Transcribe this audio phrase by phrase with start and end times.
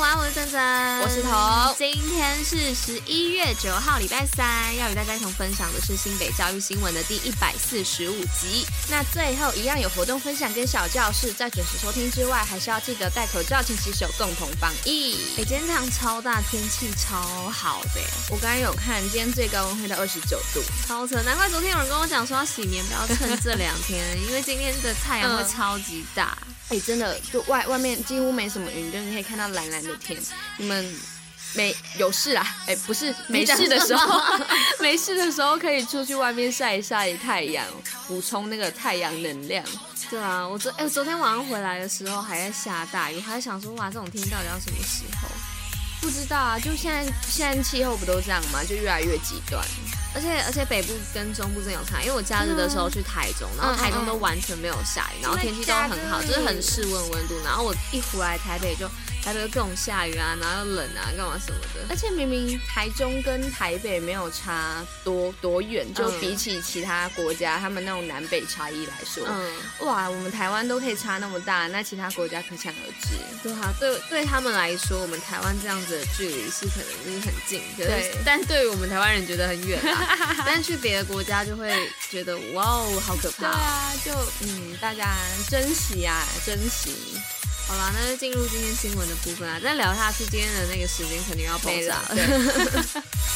[0.00, 0.60] 安，我是珍珍，
[1.00, 1.74] 我是彤。
[1.78, 8.66] 今天是十一月九号，礼拜三，要与大家一同分享的是新北教育新闻的第一百四十五集。
[8.90, 15.16] 那最后一样有活动分享跟小教室，在准时收听之外，还是要记得戴口罩、勤洗手，共同防疫。
[15.36, 18.00] 北今天太阳超大，天气超好的。
[18.30, 21.22] 我刚刚有看，今天最高温会到二十九度，超扯。
[21.22, 26.36] 难怪昨天有人跟我讲说要洗棉，不要趁这两天， 因为今天的太阳会超级大。
[26.68, 29.36] 哎、真的，就外外面几乎没什么云，就你可以看。
[29.38, 30.18] 到蓝蓝的天，
[30.56, 30.94] 你们
[31.54, 32.56] 没有事啊？
[32.66, 34.20] 哎、欸，不是 没事的时候，
[34.80, 37.64] 没事的时候可以出去外面晒一晒太阳，
[38.08, 39.62] 补充那个太阳能量。
[40.10, 45.28] 对啊，我昨哎、欸，昨天晚上回来的时候还在下大雨，我还在想说哇，这种天到底要什么时候？
[46.00, 48.62] 不知道啊，就现在现在气候不都这样吗？
[48.62, 49.64] 就越来越极端。
[50.14, 57.34] 而且而且北部跟中部真有差，因为我假日的时候去台中，然后台中都完全没有下雨，然后天气都很好，就是很适温温度。
[57.44, 58.88] 然后我一回来台北就。
[59.26, 61.84] 台北各种下雨啊，然后又冷啊，干嘛什么的。
[61.90, 73.16] 而且明明台中跟台北没有差多多远，就比起其他国家，他们那种南北差异来说，嗯，哇，我们台湾都可以差那么大，那其他国家可想而知。
[73.42, 78.14] 对啊，对对他们来说，我们台湾这样子的距离是可能就是很近，对。
[78.24, 83.38] 但对于我们台湾人觉得很远啊， 但去别的国家就会觉得哇哦，好可怕。
[83.38, 85.16] 对啊，就嗯，大家
[85.50, 87.20] 珍惜啊，珍惜。
[87.68, 89.58] 好啦，那就进入今天新闻的部分啊！
[89.58, 92.14] 再聊下去，今天的那个时间肯定要爆炸了。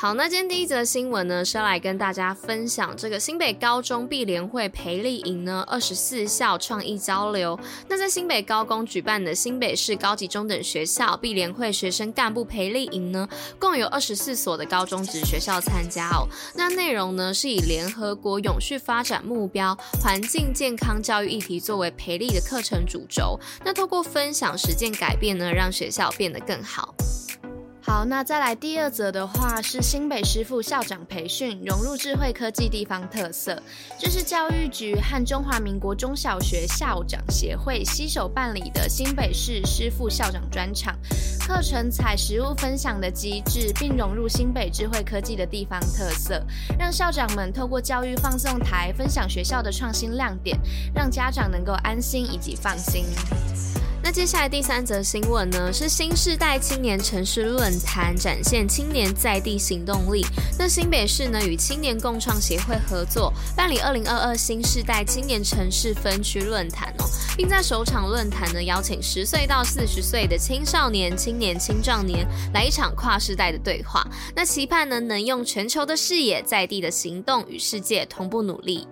[0.00, 7.60] 好，那今天第一则新闻呢，是要来跟大家分享这个新北高中毕联会培力营呢，二十四校创意交流。
[7.86, 16.26] 那在新北高工举办的新北市高级中等学校毕联会学生干部培力营呢，共有二十四所的高中职学校参加哦。
[16.54, 23.38] 那内容呢，是以联合国永续发展目标、环境健康教育议题作为培力的课程主轴。
[23.62, 26.94] 那透过分享实践改变呢，让学校变得更好。
[27.90, 33.60] 好，那再来第二则的话是新北师范校长培训，融入智慧科技地方特色。
[33.98, 40.96] 这是教育局和中华民国中小学校长协会携手办理的新北市师范校长专场，
[41.40, 46.40] 课程采实物分享的机制，并融入新北智慧科技的地方特色，
[46.78, 50.56] 让校长们透过教育放送台分享学校的创新亮点，
[50.94, 53.04] 让家长能够安心以及放心。
[54.10, 60.26] 那接下来第三则新闻呢，是新世代青年城市论坛展现青年在地行动力。
[60.58, 67.04] 那新北市呢，与青年共创协会合作办理二零二二新世代青年城市分区论坛哦，
[67.36, 74.04] 并在首场论坛呢，邀请十岁到四十岁的青少年、青年、青壮年来一场跨世代的对话。
[74.34, 78.88] 那期盼呢，能用全球的视野，在地的行动与世界同步努力。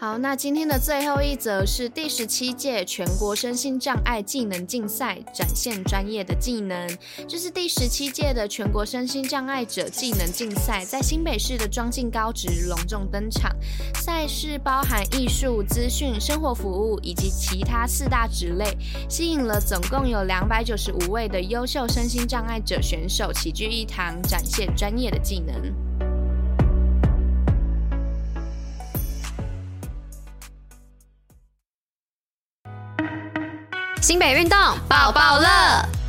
[0.00, 6.88] 好，那今天的最后一则是第十七届全国身心障碍技能竞赛，展现专业的技能。
[7.28, 13.54] 这是第十七届的全国身心障碍者技能竞赛，在新北市的庄敬高职隆重登场。
[13.94, 18.74] 赛事包含艺术、资讯、生活服务以及其他四大职类，
[19.06, 25.89] 吸引了总共有两百九十五位的优秀身心障碍者选手齐聚一堂，展现专业的技能。
[34.10, 35.99] 新北运动抱抱乐。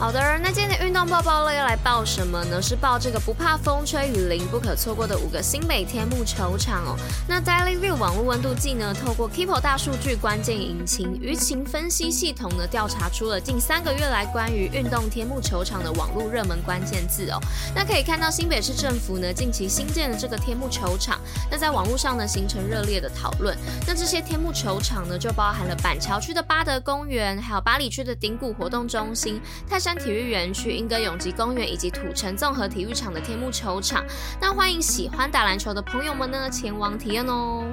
[0.00, 2.60] 好的，那今天的运动报报乐要来报什么呢？
[2.60, 6.96] 是报这个不怕风吹雨淋，不可错过的五个新北天幕球场哦。
[7.28, 17.38] 那 Daily View 网络温度计呢，透过 Keepo 大数据关键引擎舆情分析系统呢，调查出了近三个月来关于运动天幕球场的网络热门关键字哦。
[17.74, 23.54] 那可以看到新北市政府呢，近期新建的这个天幕球场，那在网络上呢，形成热烈的讨论。
[23.86, 29.38] 那这些天幕球场呢，就包含了板桥区的八德公园，还有八里区的顶谷活动中心、
[29.68, 34.04] 泰山体育园区、莺歌永吉公园以及土城综合体育场的天幕球场，
[34.40, 37.64] 那欢迎喜欢打篮球的朋友们呢，前往体验哦。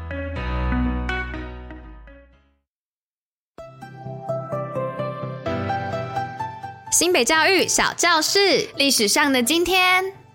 [6.91, 10.26] 新北教育小教室，历史上的今天。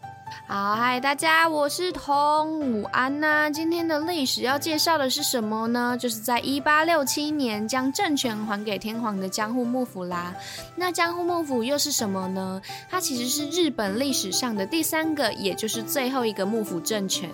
[0.52, 5.96] 好，嗨，大家，我是彤，午安呐、今天的历史要介绍的是什么呢？
[5.99, 10.34] 就是在一八六七年将政权还给天皇的江户幕府啦。
[10.76, 12.60] 那江户幕府又是什么呢？
[12.90, 17.31] 它其实是日本历史上的第三个，也就是最后一个幕府政权。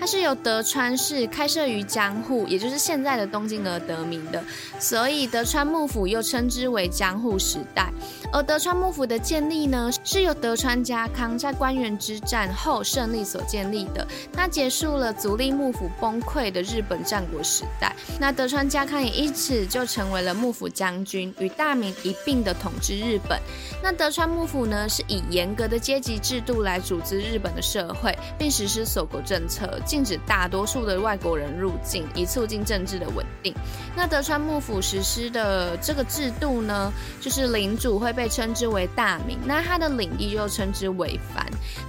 [0.00, 4.42] 它是由德川氏开设于江户，也就是现在的东京而得名的，
[4.78, 7.92] 所以德川幕府又称之为江户时代。
[8.32, 17.94] 而德川幕府的建立呢，是由德川家康在关原之战后胜利所建立的，它结束了足利幕府崩溃的日本战国时代。
[18.18, 23.40] 那德川家康也因此就成为了幕府将军，与大名一并的统治日本。
[23.82, 33.54] 那德川幕府呢，是以严格的阶级制度来组织日本的社会，并实施锁国政策，禁止大多数的外国人入境，以促进政治的稳定。
[33.94, 38.28] 那德川幕府实施的这个制度呢，就是领主会被。
[38.32, 41.44] 称之为大名，那他的领地又称之为藩。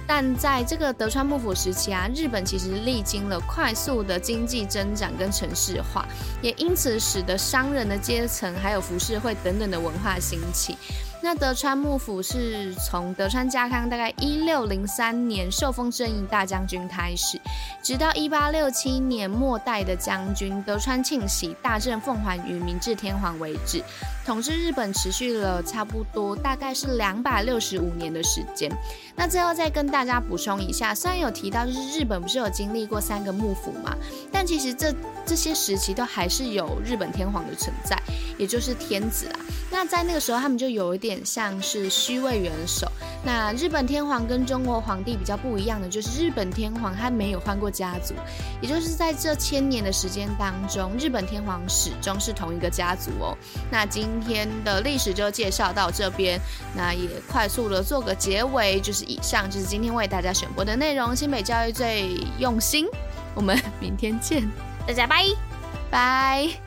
[0.06, 6.06] 但在这个德川幕府时期啊，日本其实历经了快速的经济增长跟城市化，
[6.40, 10.76] 也因此使得商人的阶层还有浮世绘等等的文化兴起。
[11.22, 17.40] 那德川幕府是从德川家康大概一六零三年受封正义大将军开始，
[17.84, 23.84] 直到一八六七年末代的将军德川庆喜大政奉还于明治天皇为止，
[24.24, 28.72] 统治日本持续了差不多大概是两百六十五年的时间。
[29.14, 33.94] 那最后再跟大家补充一下，虽然有提到就是日本不是有经历过三个幕府嘛，
[34.32, 34.90] 但其实这
[35.26, 37.94] 这些时期都还是有日本天皇的存在，
[38.38, 39.38] 也就是天子啊。
[39.70, 41.20] 那在那个时候，他们就有一点。
[41.24, 42.86] 像是虚位元首。
[43.24, 48.14] 那日本天皇跟中国皇帝比较不一样的，就是日本天皇他没有换过家族，
[48.60, 53.36] 也就是在这千年的时间当中，日本天皇始终是同一个家族哦。
[53.70, 56.38] 那今天的历史就介绍到这边，
[56.76, 61.16] 那也快速的做个结尾，就是以上就是今天为大家选播的内容。
[61.16, 62.86] 新北教育最用心，
[63.34, 64.46] 我们明天见，
[64.86, 65.24] 大家拜
[65.90, 66.63] 拜。